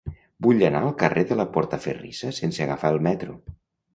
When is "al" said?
0.85-0.93